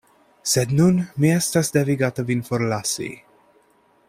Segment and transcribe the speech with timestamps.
[0.53, 3.15] Sed nun mi estas devigata vin forlasi.